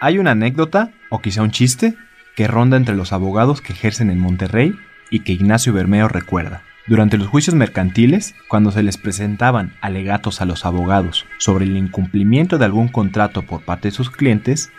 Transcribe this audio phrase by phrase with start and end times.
[0.00, 1.94] Hay una anécdota o quizá un chiste
[2.36, 4.74] que ronda entre los abogados que ejercen en Monterrey
[5.10, 6.62] y que Ignacio Bermeo recuerda.
[6.86, 12.58] Durante los juicios mercantiles, cuando se les presentaban alegatos a los abogados sobre el incumplimiento
[12.58, 14.70] de algún contrato por parte de sus clientes,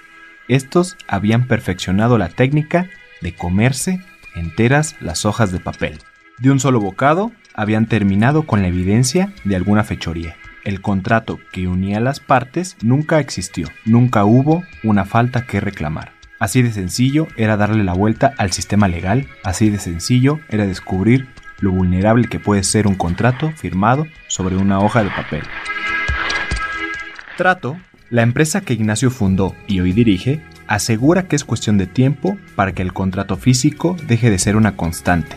[0.47, 2.89] estos habían perfeccionado la técnica
[3.21, 4.01] de comerse
[4.35, 5.99] enteras las hojas de papel.
[6.39, 10.37] De un solo bocado, habían terminado con la evidencia de alguna fechoría.
[10.63, 16.11] El contrato que unía las partes nunca existió, nunca hubo una falta que reclamar.
[16.39, 21.27] Así de sencillo era darle la vuelta al sistema legal, así de sencillo era descubrir
[21.59, 25.43] lo vulnerable que puede ser un contrato firmado sobre una hoja de papel.
[27.37, 27.77] Trato,
[28.09, 32.73] la empresa que Ignacio fundó y hoy dirige, asegura que es cuestión de tiempo para
[32.73, 35.35] que el contrato físico deje de ser una constante.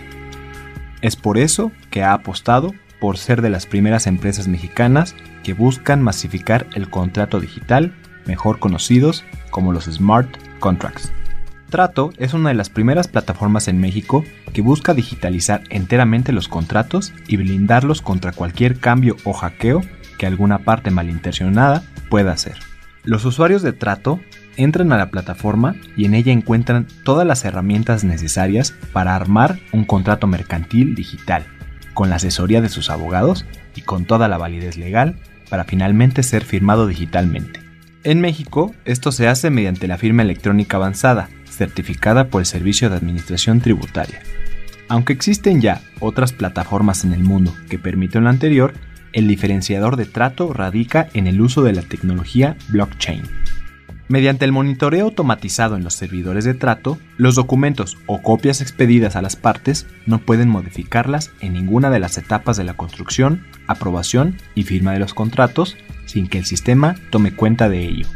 [1.01, 6.01] Es por eso que ha apostado por ser de las primeras empresas mexicanas que buscan
[6.01, 7.93] masificar el contrato digital,
[8.27, 10.29] mejor conocidos como los smart
[10.61, 11.13] contracts.
[11.69, 17.13] Trato es una de las primeras plataformas en México que busca digitalizar enteramente los contratos
[17.27, 19.81] y blindarlos contra cualquier cambio o hackeo
[20.17, 22.55] que alguna parte malintencionada pueda hacer.
[23.03, 24.21] Los usuarios de Trato
[24.57, 29.85] entran a la plataforma y en ella encuentran todas las herramientas necesarias para armar un
[29.87, 31.45] contrato mercantil digital,
[31.95, 35.17] con la asesoría de sus abogados y con toda la validez legal
[35.49, 37.61] para finalmente ser firmado digitalmente.
[38.05, 42.97] En México, esto se hace mediante la firma electrónica avanzada, certificada por el Servicio de
[42.97, 44.21] Administración Tributaria.
[44.89, 48.75] Aunque existen ya otras plataformas en el mundo que permiten lo anterior,
[49.13, 53.23] el diferenciador de trato radica en el uso de la tecnología blockchain.
[54.09, 59.23] Mediante el monitoreo automatizado en los servidores de trato, los documentos o copias expedidas a
[59.23, 64.65] las partes no pueden modificarlas en ninguna de las etapas de la construcción, aprobación y
[64.65, 68.07] firma de los contratos sin que el sistema tome cuenta de ello.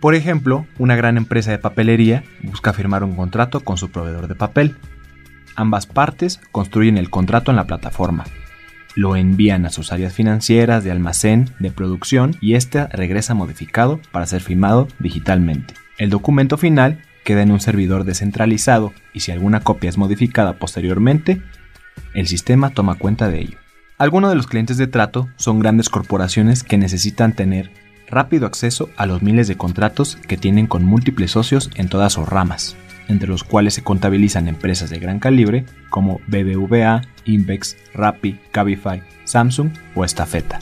[0.00, 4.34] Por ejemplo, una gran empresa de papelería busca firmar un contrato con su proveedor de
[4.34, 4.76] papel.
[5.54, 8.24] Ambas partes construyen el contrato en la plataforma,
[8.96, 14.26] lo envían a sus áreas financieras, de almacén, de producción y éste regresa modificado para
[14.26, 15.74] ser firmado digitalmente.
[15.98, 21.42] El documento final queda en un servidor descentralizado y si alguna copia es modificada posteriormente,
[22.14, 23.58] el sistema toma cuenta de ello.
[23.98, 27.70] Algunos de los clientes de trato son grandes corporaciones que necesitan tener
[28.08, 32.28] rápido acceso a los miles de contratos que tienen con múltiples socios en todas sus
[32.28, 32.76] ramas,
[33.08, 39.70] entre los cuales se contabilizan empresas de gran calibre como BBVA, Invex, Rappi, Cabify, Samsung
[39.94, 40.58] o Estafeta.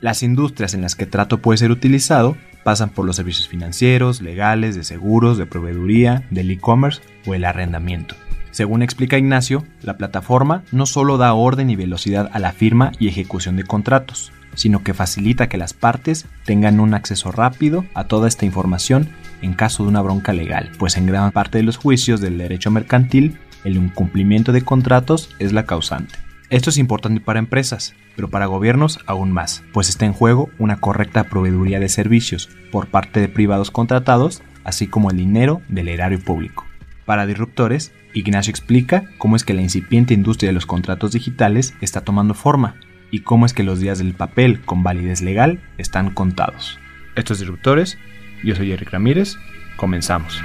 [0.00, 4.76] Las industrias en las que trato puede ser utilizado pasan por los servicios financieros, legales,
[4.76, 8.14] de seguros, de proveeduría, del e-commerce o el arrendamiento.
[8.50, 13.08] Según explica Ignacio, la plataforma no solo da orden y velocidad a la firma y
[13.08, 18.26] ejecución de contratos, sino que facilita que las partes tengan un acceso rápido a toda
[18.26, 19.08] esta información
[19.42, 22.70] en caso de una bronca legal, pues en gran parte de los juicios del derecho
[22.70, 26.14] mercantil el incumplimiento de contratos es la causante.
[26.50, 30.80] Esto es importante para empresas, pero para gobiernos aún más, pues está en juego una
[30.80, 36.18] correcta proveeduría de servicios por parte de privados contratados, así como el dinero del erario
[36.18, 36.64] público.
[37.04, 42.00] Para disruptores, Ignacio explica cómo es que la incipiente industria de los contratos digitales está
[42.00, 42.76] tomando forma
[43.10, 46.78] y cómo es que los días del papel con validez legal están contados.
[47.14, 47.98] Estos disruptores,
[48.42, 49.36] yo soy Eric Ramírez,
[49.76, 50.42] comenzamos.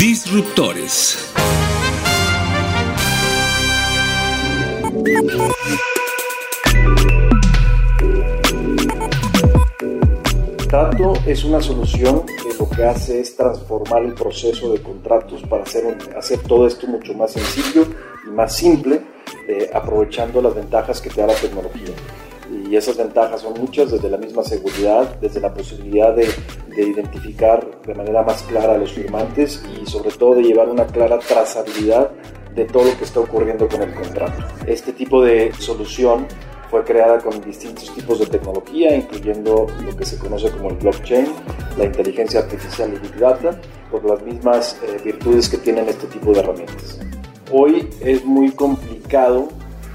[0.00, 1.30] Disruptores.
[10.70, 15.64] Trato es una solución que lo que hace es transformar el proceso de contratos para
[15.64, 17.86] hacer, hacer todo esto mucho más sencillo
[18.26, 19.02] y más simple,
[19.46, 21.94] eh, aprovechando las ventajas que te da la tecnología.
[22.70, 26.28] Y esas ventajas son muchas, desde la misma seguridad, desde la posibilidad de,
[26.68, 30.86] de identificar de manera más clara a los firmantes y sobre todo de llevar una
[30.86, 32.12] clara trazabilidad
[32.54, 34.44] de todo lo que está ocurriendo con el contrato.
[34.68, 36.28] Este tipo de solución
[36.70, 41.26] fue creada con distintos tipos de tecnología, incluyendo lo que se conoce como el blockchain,
[41.76, 46.32] la inteligencia artificial y big data, por las mismas eh, virtudes que tienen este tipo
[46.32, 47.00] de herramientas.
[47.50, 49.48] Hoy es muy complicado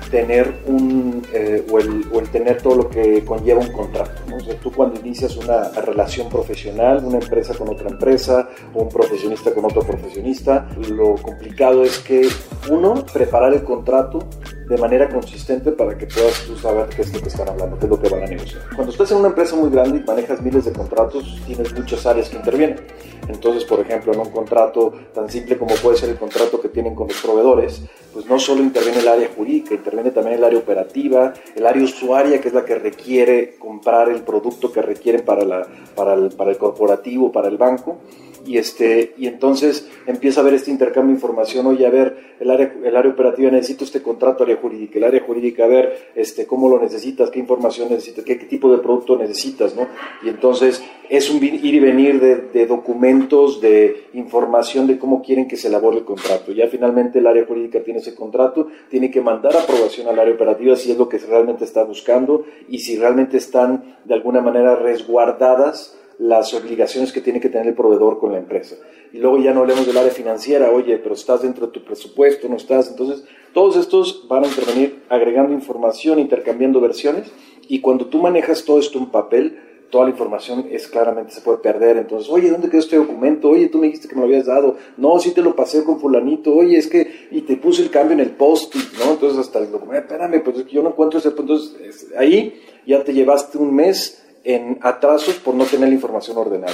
[0.09, 4.24] tener un eh, o, el, o, el, tener todo lo que conlleva un contrato.
[4.35, 8.89] O sea, tú cuando inicias una relación profesional, una empresa con otra empresa o un
[8.89, 12.27] profesionista con otro profesionista, lo complicado es que
[12.69, 14.19] uno, preparar el contrato
[14.67, 17.85] de manera consistente para que puedas tú saber qué es lo que están hablando, qué
[17.85, 18.61] es lo que van a negociar.
[18.75, 22.29] Cuando estás en una empresa muy grande y manejas miles de contratos, tienes muchas áreas
[22.29, 22.79] que intervienen.
[23.27, 26.95] Entonces, por ejemplo, en un contrato tan simple como puede ser el contrato que tienen
[26.95, 27.81] con los proveedores,
[28.13, 32.39] pues no solo interviene el área jurídica, interviene también el área operativa, el área usuaria,
[32.39, 36.51] que es la que requiere comprar el producto que requieren para, la, para, el, para
[36.51, 37.97] el corporativo, para el banco
[38.45, 42.51] y este y entonces empieza a haber este intercambio de información oye a ver el
[42.51, 46.45] área el área operativa necesito este contrato área jurídica el área jurídica a ver este
[46.45, 49.87] cómo lo necesitas qué información necesitas qué, qué tipo de producto necesitas no
[50.23, 55.47] y entonces es un ir y venir de, de, documentos de información de cómo quieren
[55.47, 56.51] que se elabore el contrato.
[56.51, 60.75] Ya finalmente el área jurídica tiene ese contrato tiene que mandar aprobación al área operativa
[60.75, 65.97] si es lo que realmente está buscando y si realmente están de alguna manera resguardadas
[66.17, 68.75] las obligaciones que tiene que tener el proveedor con la empresa.
[69.11, 72.47] Y luego ya no hablemos del área financiera, oye, pero estás dentro de tu presupuesto,
[72.47, 72.89] no estás.
[72.89, 73.23] Entonces,
[73.53, 77.31] todos estos van a intervenir agregando información, intercambiando versiones,
[77.67, 79.59] y cuando tú manejas todo esto en papel,
[79.89, 81.97] toda la información es claramente se puede perder.
[81.97, 83.49] Entonces, oye, ¿dónde quedó este documento?
[83.49, 84.75] Oye, tú me dijiste que me lo habías dado.
[84.97, 86.53] No, sí te lo pasé con fulanito.
[86.53, 89.11] Oye, es que, y te puse el cambio en el post ¿no?
[89.11, 91.53] Entonces, hasta el documento, espérame, pues yo no encuentro ese punto.
[91.53, 96.73] Entonces, ahí ya te llevaste un mes en atrasos por no tener la información ordenada.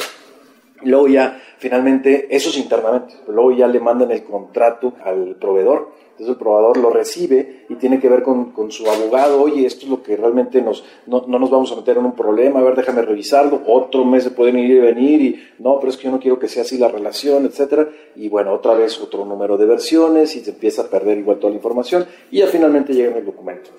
[0.84, 6.02] Luego ya, finalmente, eso es internamente, luego ya le mandan el contrato al proveedor.
[6.12, 9.86] Entonces el proveedor lo recibe y tiene que ver con, con su abogado, oye, esto
[9.86, 12.64] es lo que realmente nos, no, no, nos vamos a meter en un problema, a
[12.64, 16.04] ver, déjame revisarlo, otro mes se pueden ir y venir y no, pero es que
[16.04, 17.90] yo no quiero que sea así la relación, etcétera.
[18.16, 21.52] Y bueno, otra vez otro número de versiones y se empieza a perder igual toda
[21.52, 23.72] la información y ya finalmente llega el documento.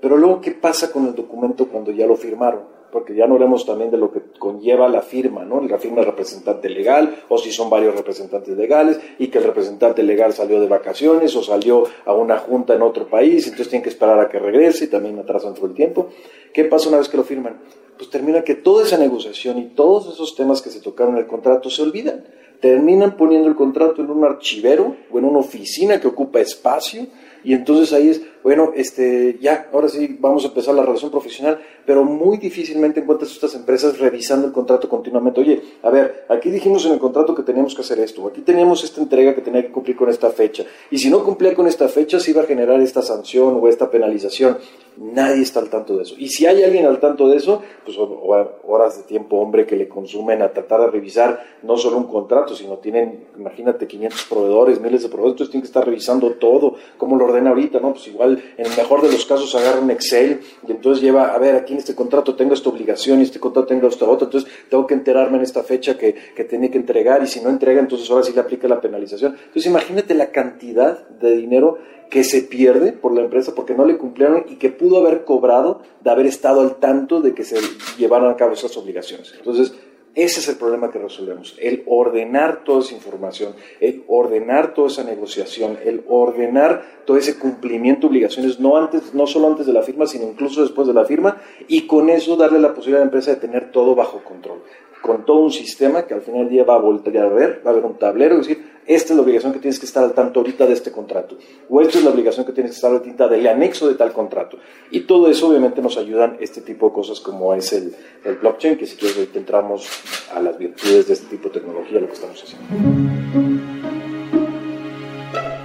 [0.00, 2.77] Pero luego, ¿qué pasa con el documento cuando ya lo firmaron?
[2.90, 5.60] Porque ya no hablemos también de lo que conlleva la firma, ¿no?
[5.60, 10.02] La firma del representante legal, o si son varios representantes legales, y que el representante
[10.02, 13.90] legal salió de vacaciones o salió a una junta en otro país, entonces tienen que
[13.90, 16.08] esperar a que regrese y también atrasan todo el tiempo.
[16.52, 17.60] ¿Qué pasa una vez que lo firman?
[17.96, 21.26] Pues termina que toda esa negociación y todos esos temas que se tocaron en el
[21.26, 22.24] contrato se olvidan.
[22.60, 27.06] Terminan poniendo el contrato en un archivero o en una oficina que ocupa espacio,
[27.44, 31.60] y entonces ahí es, bueno, este, ya, ahora sí vamos a empezar la relación profesional,
[31.84, 35.40] pero muy difícilmente encuentras estas empresas revisando el contrato continuamente.
[35.40, 38.84] Oye, a ver, aquí dijimos en el contrato que teníamos que hacer esto, aquí teníamos
[38.84, 41.88] esta entrega que tenía que cumplir con esta fecha, y si no cumplía con esta
[41.88, 44.58] fecha se iba a generar esta sanción o esta penalización.
[44.96, 46.16] Nadie está al tanto de eso.
[46.18, 49.88] Y si hay alguien al tanto de eso, pues horas de tiempo, hombre, que le
[49.88, 55.02] consumen a tratar de revisar no solo un contrato, sino tienen, imagínate, 500 proveedores, miles
[55.02, 57.92] de proveedores, entonces tienen que estar revisando todo, cómo lo ordena ahorita, ¿no?
[57.92, 61.38] Pues igual, en el mejor de los casos, agarra un Excel y entonces lleva, a
[61.38, 64.50] ver, aquí en este contrato tengo esta obligación y este contrato tengo esta otra, entonces
[64.68, 67.80] tengo que enterarme en esta fecha que, que tiene que entregar y si no entrega,
[67.80, 69.34] entonces ahora sí le aplica la penalización.
[69.34, 71.78] Entonces imagínate la cantidad de dinero
[72.10, 75.82] que se pierde por la empresa porque no le cumplieron y que pudo haber cobrado
[76.02, 77.56] de haber estado al tanto de que se
[77.98, 79.34] llevaran a cabo esas obligaciones.
[79.36, 79.74] Entonces,
[80.18, 85.04] ese es el problema que resolvemos, el ordenar toda esa información, el ordenar toda esa
[85.04, 89.82] negociación, el ordenar todo ese cumplimiento de obligaciones, no, antes, no solo antes de la
[89.82, 93.10] firma, sino incluso después de la firma, y con eso darle la posibilidad a la
[93.10, 94.62] empresa de tener todo bajo control,
[95.02, 97.70] con todo un sistema que al final del día va a voltear a ver, va
[97.70, 100.14] a haber un tablero y decir, esta es la obligación que tienes que estar al
[100.14, 101.36] tanto ahorita de este contrato,
[101.68, 104.14] o esta es la obligación que tienes que estar al tanto del anexo de tal
[104.14, 104.58] contrato.
[104.90, 108.78] Y todo eso obviamente nos ayudan este tipo de cosas como es el, el blockchain,
[108.78, 109.86] que si quieres ahorita entramos
[110.34, 113.08] a las virtudes de este tipo de tecnología, lo que estamos haciendo.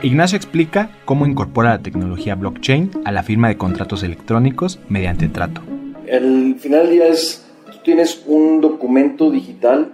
[0.01, 5.61] Ignacio explica cómo incorpora la tecnología blockchain a la firma de contratos electrónicos mediante trato.
[6.07, 9.93] El final del día es, tú tienes un documento digital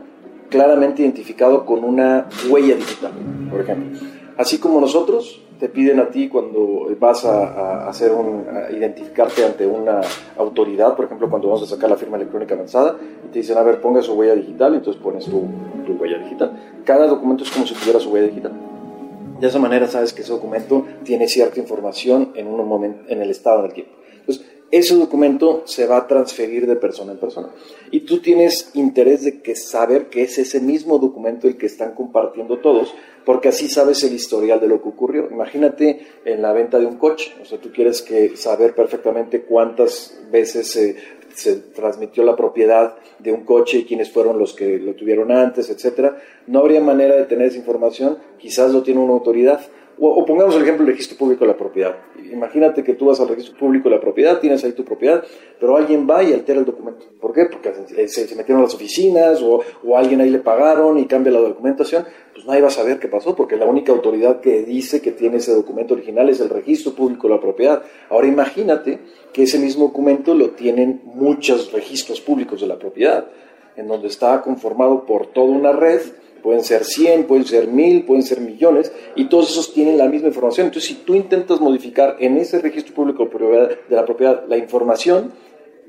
[0.50, 3.12] claramente identificado con una huella digital,
[3.50, 4.00] por ejemplo.
[4.38, 10.00] Así como nosotros te piden a ti cuando vas a, hacer un, identificarte ante una
[10.38, 13.64] autoridad, por ejemplo, cuando vamos a sacar la firma electrónica avanzada, y te dicen, a
[13.64, 15.44] ver, ponga su huella digital, y entonces pones tu,
[15.86, 16.82] tu huella digital.
[16.86, 18.54] Cada documento es como si tuviera su huella digital.
[19.40, 23.30] De esa manera sabes que ese documento tiene cierta información en, un momento, en el
[23.30, 23.94] estado del tiempo.
[24.20, 27.50] Entonces, ese documento se va a transferir de persona en persona.
[27.92, 31.96] Y tú tienes interés de que saber que es ese mismo documento el que están
[31.96, 32.94] compartiendo todos,
[33.26, 35.28] porque así sabes el historial de lo que ocurrió.
[35.32, 40.72] Imagínate en la venta de un coche, o sea, tú quieres saber perfectamente cuántas veces
[40.72, 40.96] se,
[41.34, 45.70] se transmitió la propiedad de un coche y quiénes fueron los que lo tuvieron antes,
[45.70, 46.18] etcétera.
[46.48, 49.62] No habría manera de tener esa información, quizás lo tiene una autoridad,
[50.02, 51.96] O, pongamos el ejemplo del registro público de la propiedad.
[52.32, 55.24] Imagínate que tú vas al registro público de la propiedad, tienes ahí tu propiedad,
[55.60, 57.06] pero alguien va y altera el documento.
[57.20, 57.46] ¿Por qué?
[57.46, 57.74] Porque
[58.08, 62.06] se, metieron a las oficinas o, o alguien ahí le pagaron y cambia la documentación.
[62.34, 65.38] Pues nadie va a saber qué pasó, porque la única autoridad que dice que tiene
[65.38, 67.84] ese documento original es el registro público de la propiedad.
[68.10, 69.00] Ahora imagínate
[69.34, 73.26] que ese mismo documento lo tienen muchos registros públicos de la propiedad,
[73.76, 76.02] en donde está conformado por toda una red
[76.42, 80.28] Pueden ser 100, pueden ser 1000, pueden ser millones, y todos esos tienen la misma
[80.28, 80.68] información.
[80.68, 83.30] Entonces, si tú intentas modificar en ese registro público
[83.90, 85.32] de la propiedad la información,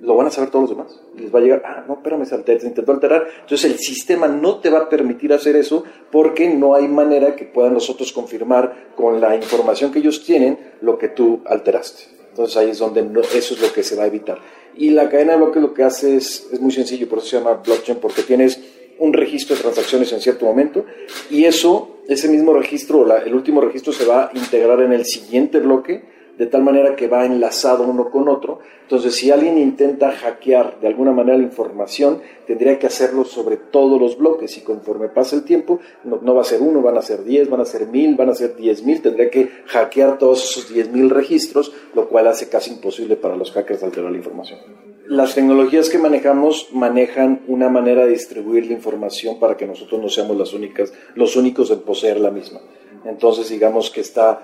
[0.01, 1.01] lo van a saber todos los demás.
[1.17, 3.27] Les va a llegar, ah, no, espérame, se, intentó alterar.
[3.43, 7.45] Entonces, el sistema no te va a permitir hacer eso porque no hay manera que
[7.45, 12.05] puedan nosotros confirmar con la información que ellos tienen lo que tú alteraste.
[12.31, 14.39] Entonces, ahí es donde eso es lo que se va a evitar.
[14.77, 17.39] Y la cadena de bloques lo que hace es, es muy sencillo, por eso se
[17.39, 18.61] llama blockchain, porque tienes
[19.01, 20.85] un registro de transacciones en cierto momento
[21.31, 25.59] y eso, ese mismo registro, el último registro se va a integrar en el siguiente
[25.59, 26.05] bloque
[26.41, 28.61] de tal manera que va enlazado uno con otro.
[28.81, 34.01] Entonces, si alguien intenta hackear de alguna manera la información, tendría que hacerlo sobre todos
[34.01, 37.25] los bloques y conforme pasa el tiempo, no, va a ser uno, van a ser
[37.25, 40.73] diez, van a ser mil, van a ser diez mil, tendría que hackear todos esos
[40.73, 44.61] diez mil registros, lo cual hace casi imposible para los hackers alterar la información.
[45.09, 50.09] Las tecnologías que manejamos manejan una manera de distribuir la información para que nosotros no
[50.09, 52.61] seamos los únicos en poseer la misma.
[53.05, 54.43] Entonces, digamos que está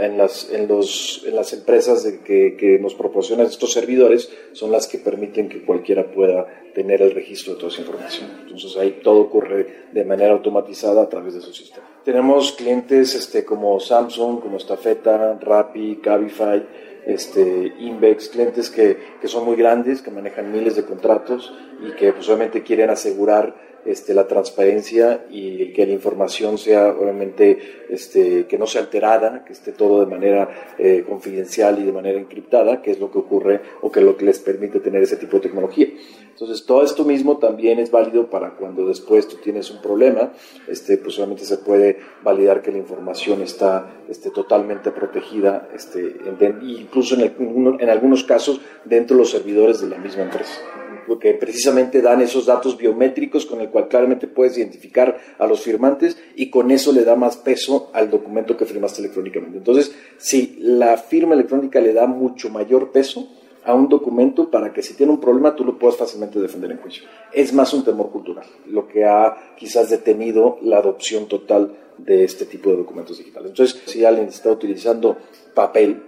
[0.00, 4.98] en, las, en, los, en las empresas que, nos proporcionan estos servidores, son las que
[4.98, 8.30] permiten que cualquiera pueda tener el registro de toda esa información.
[8.42, 11.86] Entonces, ahí todo ocurre de manera automatizada a través de su sistema.
[12.04, 16.64] Tenemos clientes este, como Samsung, como Stafeta, Rappi, Cabify,
[17.06, 22.12] este, Invex, clientes que, que, son muy grandes, que manejan miles de contratos y que
[22.12, 22.28] pues,
[22.64, 23.54] quieren asegurar
[23.86, 29.52] este, la transparencia y que la información sea obviamente este, que no sea alterada, que
[29.52, 33.60] esté todo de manera eh, confidencial y de manera encriptada, que es lo que ocurre
[33.82, 35.88] o que es lo que les permite tener ese tipo de tecnología.
[36.36, 40.34] Entonces, todo esto mismo también es válido para cuando después tú tienes un problema,
[40.68, 46.14] este, pues solamente se puede validar que la información está este, totalmente protegida, este,
[46.60, 50.60] incluso en, en algunos casos dentro de los servidores de la misma empresa
[51.06, 56.18] porque precisamente dan esos datos biométricos con el cual claramente puedes identificar a los firmantes
[56.34, 59.58] y con eso le da más peso al documento que firmaste electrónicamente.
[59.58, 63.28] Entonces, si la firma electrónica le da mucho mayor peso
[63.66, 66.78] a un documento para que si tiene un problema tú lo puedas fácilmente defender en
[66.78, 67.04] juicio.
[67.32, 72.46] Es más un temor cultural, lo que ha quizás detenido la adopción total de este
[72.46, 73.50] tipo de documentos digitales.
[73.50, 75.16] Entonces, si alguien está utilizando
[75.52, 76.00] papel,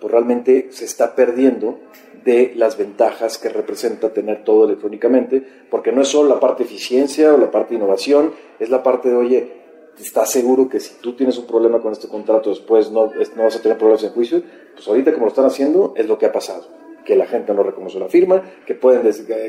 [0.00, 1.80] pues realmente se está perdiendo
[2.24, 6.68] de las ventajas que representa tener todo electrónicamente, porque no es solo la parte de
[6.68, 9.52] eficiencia o la parte de innovación, es la parte de, oye,
[9.98, 13.56] ¿estás seguro que si tú tienes un problema con este contrato después no, no vas
[13.56, 14.42] a tener problemas en juicio?
[14.74, 17.62] Pues ahorita como lo están haciendo es lo que ha pasado que la gente no
[17.62, 19.02] reconoce la firma, que pueden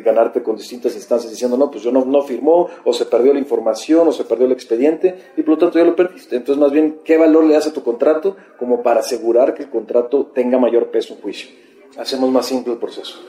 [0.04, 3.40] ganarte con distintas instancias diciendo, no, pues yo no, no firmó, o se perdió la
[3.40, 6.36] información, o se perdió el expediente, y por lo tanto ya lo perdiste.
[6.36, 9.70] Entonces, más bien, ¿qué valor le das a tu contrato como para asegurar que el
[9.70, 11.50] contrato tenga mayor peso en juicio?
[11.98, 13.20] hacemos más simple el proceso.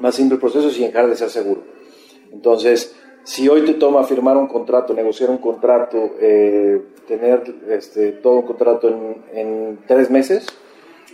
[0.00, 1.62] Más simple el proceso sin dejar de ser seguro.
[2.32, 8.36] Entonces, si hoy te toma firmar un contrato, negociar un contrato, eh, tener este, todo
[8.36, 8.88] un contrato
[9.32, 10.46] en, tres meses,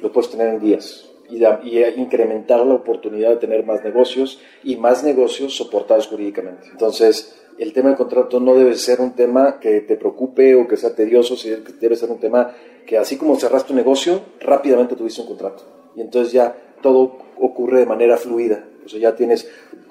[0.02, 4.76] lo puedes tener en días y, y, incrementar la oportunidad de tener más negocios y
[4.76, 6.68] más negocios soportados jurídicamente.
[6.70, 10.76] Entonces, el tema del contrato no debe ser un tema que te preocupe o que
[10.76, 11.36] sea tedioso,
[11.80, 12.52] debe ser un tema
[12.86, 15.64] que así como cerraste un negocio, rápidamente tuviste un contrato
[15.96, 18.64] y entonces ya todo ocurre de manera fluida.
[18.84, 19.48] O sea, ya tienes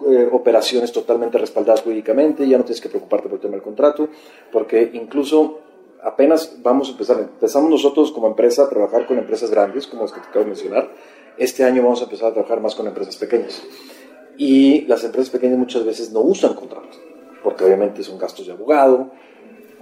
[0.08, 4.10] eh, operaciones totalmente respaldadas jurídicamente, ya no tienes que preocuparte por el tema del contrato,
[4.52, 5.60] porque incluso
[6.04, 10.12] apenas vamos a empezar, empezamos nosotros como empresa a trabajar con empresas grandes, como las
[10.12, 10.92] que te acabo de mencionar,
[11.38, 13.62] este año vamos a empezar a trabajar más con empresas pequeñas.
[14.38, 16.98] Y las empresas pequeñas muchas veces no usan contrato,
[17.44, 19.12] porque obviamente son gastos de abogado,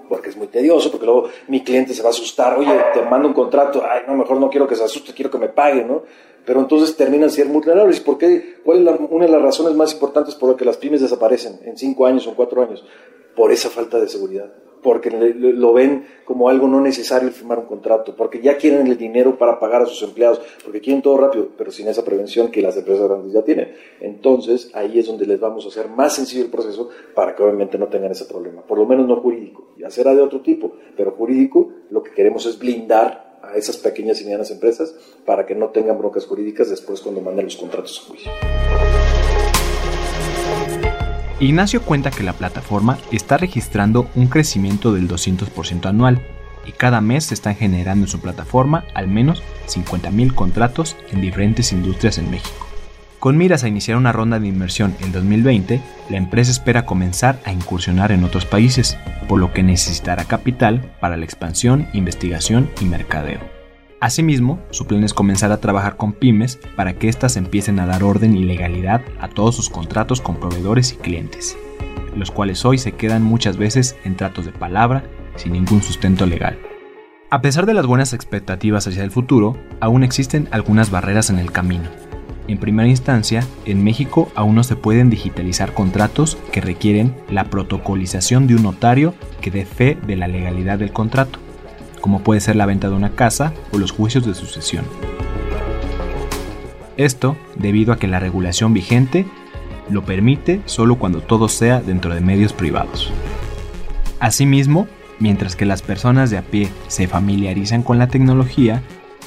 [0.09, 3.29] porque es muy tedioso, porque luego mi cliente se va a asustar, oye, te mando
[3.29, 6.03] un contrato, ay, no, mejor no quiero que se asuste, quiero que me pague, ¿no?
[6.45, 7.99] Pero entonces terminan siendo muy vulnerables.
[8.01, 8.57] ¿Por qué?
[8.65, 11.77] ¿Cuál es una de las razones más importantes por las que las pymes desaparecen en
[11.77, 12.83] cinco años o cuatro años?
[13.35, 18.15] Por esa falta de seguridad porque lo ven como algo no necesario firmar un contrato,
[18.15, 21.71] porque ya quieren el dinero para pagar a sus empleados, porque quieren todo rápido, pero
[21.71, 23.73] sin esa prevención que las empresas grandes ya tienen.
[23.99, 27.77] Entonces, ahí es donde les vamos a hacer más sencillo el proceso para que obviamente
[27.77, 31.11] no tengan ese problema, por lo menos no jurídico, ya será de otro tipo, pero
[31.11, 34.95] jurídico lo que queremos es blindar a esas pequeñas y medianas empresas
[35.25, 38.31] para que no tengan broncas jurídicas después cuando manden los contratos a juicio.
[41.41, 46.21] Ignacio cuenta que la plataforma está registrando un crecimiento del 200% anual
[46.67, 51.71] y cada mes se están generando en su plataforma al menos 50.000 contratos en diferentes
[51.71, 52.67] industrias en México.
[53.17, 55.81] Con miras a iniciar una ronda de inversión en 2020,
[56.11, 58.95] la empresa espera comenzar a incursionar en otros países,
[59.27, 63.60] por lo que necesitará capital para la expansión, investigación y mercadeo.
[64.01, 68.03] Asimismo, su plan es comenzar a trabajar con pymes para que éstas empiecen a dar
[68.03, 71.55] orden y legalidad a todos sus contratos con proveedores y clientes,
[72.15, 75.03] los cuales hoy se quedan muchas veces en tratos de palabra
[75.35, 76.57] sin ningún sustento legal.
[77.29, 81.51] A pesar de las buenas expectativas hacia el futuro, aún existen algunas barreras en el
[81.51, 81.87] camino.
[82.47, 88.47] En primera instancia, en México aún no se pueden digitalizar contratos que requieren la protocolización
[88.47, 91.37] de un notario que dé fe de la legalidad del contrato
[92.01, 94.85] como puede ser la venta de una casa o los juicios de sucesión.
[96.97, 99.25] Esto debido a que la regulación vigente
[99.89, 103.11] lo permite solo cuando todo sea dentro de medios privados.
[104.19, 104.87] Asimismo,
[105.19, 108.81] mientras que las personas de a pie se familiarizan con la tecnología,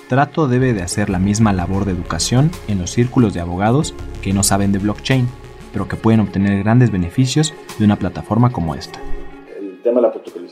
[0.08, 4.34] Trato debe de hacer la misma labor de educación en los círculos de abogados que
[4.34, 5.26] no saben de blockchain,
[5.72, 9.00] pero que pueden obtener grandes beneficios de una plataforma como esta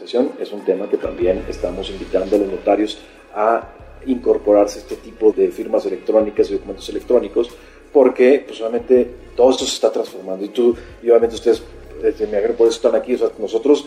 [0.05, 2.99] es un tema que también estamos invitando a los notarios
[3.35, 3.69] a
[4.07, 7.51] incorporarse a este tipo de firmas electrónicas y documentos electrónicos,
[7.93, 10.45] porque pues obviamente todo esto se está transformando.
[10.45, 11.63] Y tú y obviamente ustedes
[12.03, 13.87] desde mi por eso están aquí, o nosotros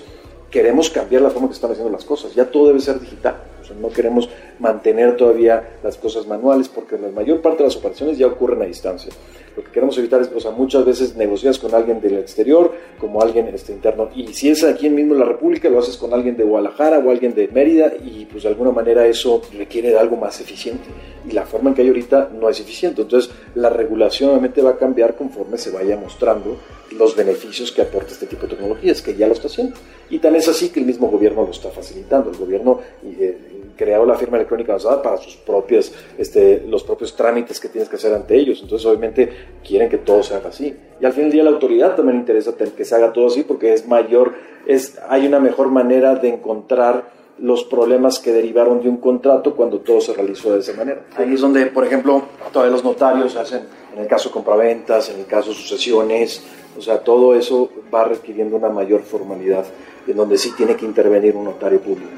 [0.50, 3.66] queremos cambiar la forma que están haciendo las cosas, ya todo debe ser digital, o
[3.66, 8.18] sea, no queremos mantener todavía las cosas manuales porque la mayor parte de las operaciones
[8.18, 9.12] ya ocurren a distancia.
[9.56, 13.22] Lo que queremos evitar es, o sea, muchas veces negocias con alguien del exterior, como
[13.22, 14.10] alguien este, interno.
[14.14, 17.10] Y si es aquí mismo en la República, lo haces con alguien de Guadalajara o
[17.10, 20.84] alguien de Mérida y pues de alguna manera eso requiere de algo más eficiente.
[21.28, 23.02] Y la forma en que hay ahorita no es eficiente.
[23.02, 26.58] Entonces la regulación obviamente va a cambiar conforme se vaya mostrando
[26.98, 29.75] los beneficios que aporta este tipo de tecnologías, que ya lo está haciendo.
[30.10, 32.32] Y tan es así que el mismo gobierno lo está facilitando.
[32.32, 33.38] El gobierno eh,
[33.75, 37.96] creado la firma electrónica avanzada para sus propios, este, los propios trámites que tienes que
[37.98, 38.60] hacer ante ellos.
[38.62, 39.30] Entonces, obviamente,
[39.66, 40.75] quieren que todo se haga así.
[41.00, 43.74] Y al fin del día, la autoridad también interesa que se haga todo así porque
[43.74, 44.34] es mayor,
[44.65, 49.80] es, hay una mejor manera de encontrar los problemas que derivaron de un contrato cuando
[49.80, 51.02] todo se realizó de esa manera.
[51.17, 55.26] Ahí es donde, por ejemplo, todavía los notarios hacen, en el caso compraventas, en el
[55.26, 56.41] caso sucesiones,
[56.78, 59.65] o sea, todo eso va requiriendo una mayor formalidad,
[60.08, 62.12] en donde sí tiene que intervenir un notario público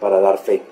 [0.00, 0.62] para dar fe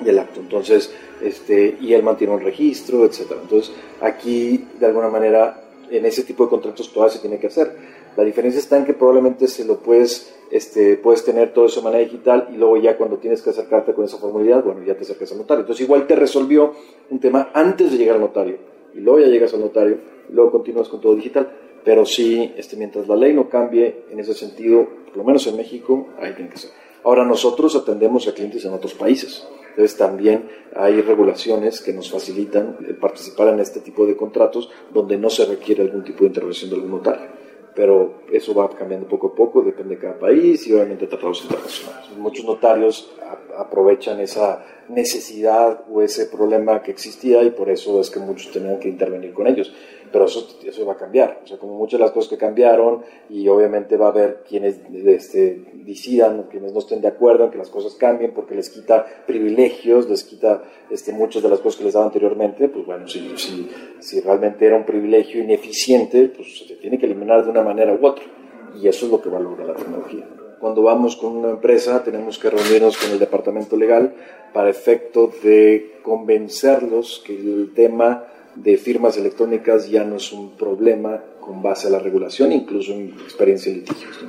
[0.00, 0.40] del acto.
[0.40, 0.92] Entonces,
[1.22, 3.40] este, y él mantiene un registro, etcétera.
[3.42, 7.76] Entonces, aquí, de alguna manera, en ese tipo de contratos todavía se tiene que hacer.
[8.16, 11.84] La diferencia está en que probablemente se lo puedes, este, puedes tener todo eso de
[11.84, 15.02] manera digital y luego ya cuando tienes que acercarte con esa formalidad, bueno, ya te
[15.02, 15.62] acercas al notario.
[15.62, 16.72] Entonces, igual te resolvió
[17.10, 18.56] un tema antes de llegar al notario
[18.94, 19.98] y luego ya llegas al notario
[20.28, 21.50] y luego continúas con todo digital.
[21.84, 25.56] Pero sí, este, mientras la ley no cambie en ese sentido, por lo menos en
[25.56, 26.70] México, ahí tiene que ser.
[27.04, 29.44] Ahora, nosotros atendemos a clientes en otros países.
[29.70, 35.30] Entonces también hay regulaciones que nos facilitan participar en este tipo de contratos donde no
[35.30, 37.41] se requiere algún tipo de intervención de algún notario.
[37.74, 42.10] Pero eso va cambiando poco a poco, depende de cada país y obviamente tratados internacionales.
[42.18, 43.10] Muchos notarios
[43.56, 48.78] aprovechan esa necesidad o ese problema que existía y por eso es que muchos tenían
[48.78, 49.72] que intervenir con ellos
[50.12, 51.40] pero eso, eso va a cambiar.
[51.42, 54.80] O sea, como muchas de las cosas que cambiaron y obviamente va a haber quienes
[54.92, 59.04] este, decidan, quienes no estén de acuerdo en que las cosas cambien porque les quita
[59.26, 63.36] privilegios, les quita este, muchas de las cosas que les daba anteriormente, pues bueno, si,
[63.36, 63.70] si,
[64.00, 68.06] si realmente era un privilegio ineficiente, pues se tiene que eliminar de una manera u
[68.06, 68.24] otra.
[68.80, 70.26] Y eso es lo que valora la tecnología.
[70.62, 74.14] Cuando vamos con una empresa tenemos que reunirnos con el departamento legal
[74.52, 81.22] para efecto de convencerlos que el tema de firmas electrónicas ya no es un problema
[81.40, 84.24] con base a la regulación, incluso en experiencia de litigios.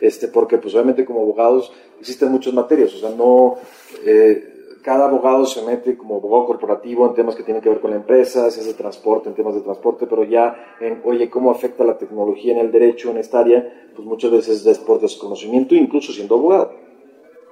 [0.00, 3.56] Este, porque pues obviamente como abogados existen muchas materias, o sea, no...
[4.04, 4.46] Eh,
[4.82, 7.98] cada abogado se mete como abogado corporativo en temas que tienen que ver con la
[7.98, 11.84] empresa, si es de transporte, en temas de transporte, pero ya en, oye, ¿cómo afecta
[11.84, 13.90] la tecnología en el derecho en esta área?
[13.94, 16.72] Pues muchas veces es por desconocimiento, incluso siendo abogado.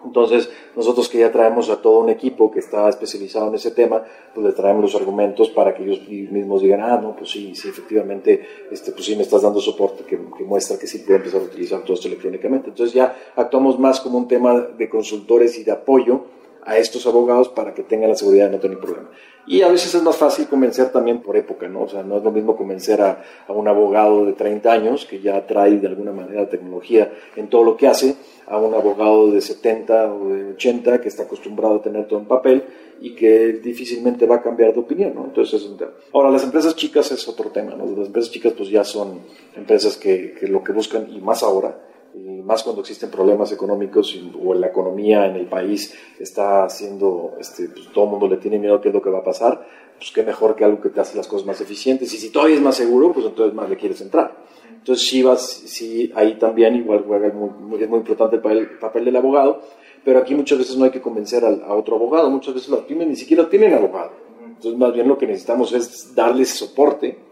[0.05, 4.05] Entonces, nosotros que ya traemos a todo un equipo que está especializado en ese tema,
[4.35, 7.69] pues le traemos los argumentos para que ellos mismos digan, ah, no, pues sí, sí,
[7.69, 11.45] efectivamente, este, pues sí me estás dando soporte que, muestra que sí puedo empezar a
[11.45, 12.71] utilizar todo esto electrónicamente.
[12.71, 16.25] Entonces ya actuamos más como un tema de consultores y de apoyo
[16.65, 19.11] a estos abogados para que tengan la seguridad de no tener problema.
[19.47, 21.85] Y a veces es más fácil convencer también por época, ¿no?
[21.85, 25.21] O sea, no es lo mismo convencer a, a un abogado de 30 años que
[25.21, 28.17] ya trae de alguna manera tecnología en todo lo que hace,
[28.47, 32.27] a un abogado de 70 o de 80 que está acostumbrado a tener todo en
[32.27, 32.63] papel
[33.01, 35.25] y que difícilmente va a cambiar de opinión, ¿no?
[35.25, 35.93] Entonces es un tema.
[36.13, 37.87] Ahora, las empresas chicas es otro tema, ¿no?
[37.87, 39.21] Las empresas chicas pues ya son
[39.57, 41.88] empresas que, que lo que buscan, y más ahora,
[42.25, 47.69] y más cuando existen problemas económicos o la economía en el país está haciendo, este,
[47.69, 49.67] pues, todo el mundo le tiene miedo a qué es lo que va a pasar,
[49.97, 52.13] pues qué mejor que algo que te hace las cosas más eficientes.
[52.13, 54.37] Y si todavía es más seguro, pues entonces más le quieres entrar.
[54.71, 59.17] Entonces sí, vas, sí ahí también igual juega muy, es muy importante el papel, del
[59.17, 59.61] abogado,
[60.05, 63.09] pero aquí muchas veces no hay que convencer a, otro abogado, muchas veces las pymes
[63.09, 64.13] ni siquiera tienen abogado.
[64.47, 67.28] Entonces más bien lo que necesitamos es darles soporte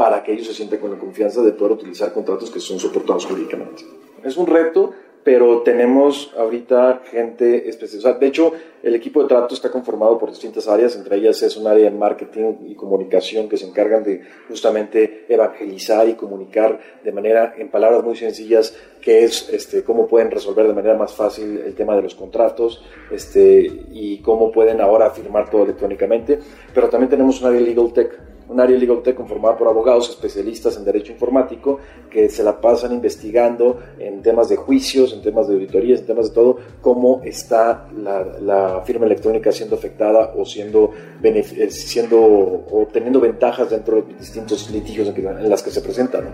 [0.00, 3.26] para que ellos se sientan con la confianza de poder utilizar contratos que son soportados
[3.26, 3.82] jurídicamente.
[4.24, 8.18] Es un reto, pero tenemos ahorita gente especializada.
[8.18, 8.50] De hecho,
[8.82, 11.94] el equipo de trato está conformado por distintas áreas, entre ellas es un área de
[11.94, 18.02] marketing y comunicación que se encargan de justamente evangelizar y comunicar de manera, en palabras
[18.02, 22.00] muy sencillas, qué es, este, cómo pueden resolver de manera más fácil el tema de
[22.00, 26.38] los contratos este, y cómo pueden ahora firmar todo electrónicamente.
[26.72, 30.10] Pero también tenemos un área de legal tech un área legal tech conformada por abogados
[30.10, 31.78] especialistas en derecho informático
[32.10, 36.28] que se la pasan investigando en temas de juicios, en temas de auditorías, en temas
[36.28, 40.90] de todo, cómo está la, firma electrónica siendo afectada o siendo,
[41.22, 46.24] eh, siendo o teniendo ventajas dentro de distintos litigios en, en las que se presentan.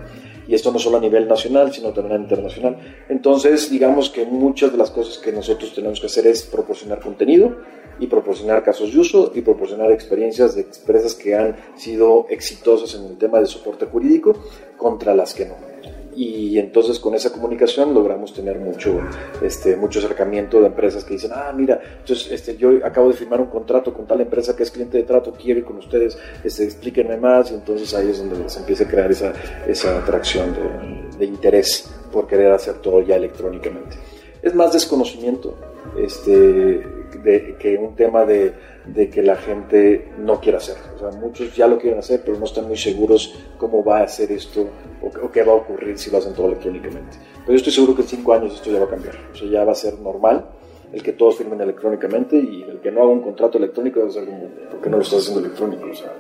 [0.49, 2.79] Y esto no solo a nivel nacional, sino también a internacional.
[3.09, 7.57] Entonces, digamos que muchas de las cosas que nosotros tenemos que hacer es proporcionar contenido,
[7.99, 13.07] y proporcionar casos de uso y proporcionar experiencias de empresas que han sido exitosas en
[13.07, 14.35] el tema de soporte jurídico
[14.77, 15.76] contra las que no.
[16.17, 19.01] Y entonces con esa comunicación logramos tener mucho,
[19.43, 23.41] este, mucho acercamiento de empresas que dicen, ah, mira, entonces este, yo acabo de firmar
[23.41, 26.65] un contrato con tal empresa que es cliente de trato, quiero ir con ustedes, este,
[26.65, 29.35] explíquenme más, y entonces ahí es donde se empieza a crear esa,
[29.69, 33.97] esa atracción de, de interés por querer hacer todo ya electrónicamente.
[34.43, 35.55] Es más desconocimiento,
[35.99, 38.53] este, de, que un tema de,
[38.87, 40.77] de, que la gente no quiera hacer.
[40.97, 44.05] O sea, muchos ya lo quieren hacer, pero no están muy seguros cómo va a
[44.05, 44.69] hacer esto
[45.03, 47.19] o, qué va a ocurrir si lo hacen todo electrónicamente.
[47.39, 49.17] Pero yo estoy seguro que en cinco años esto ya va a cambiar.
[49.33, 50.47] O sea, ya va a ser normal
[50.93, 54.11] el que todos firmen electrónicamente y el que no haga un contrato electrónico va a
[54.11, 55.87] ser como, ¿por qué no lo estás haciendo electrónico?
[55.91, 56.13] O sea,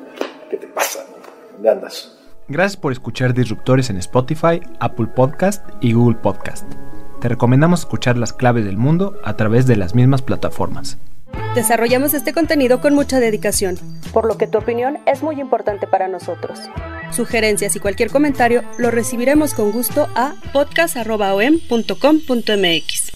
[0.51, 1.07] ¿qué te pasa?
[1.53, 2.19] ¿Dónde andas?
[2.49, 6.67] Gracias por escuchar Disruptores en Spotify, Apple Podcast y Google Podcast
[7.20, 10.98] te recomendamos escuchar las claves del mundo a través de las mismas plataformas.
[11.55, 13.79] Desarrollamos este contenido con mucha dedicación,
[14.12, 16.61] por lo que tu opinión es muy importante para nosotros.
[17.11, 23.15] Sugerencias y cualquier comentario lo recibiremos con gusto a podcast.om.com.mx.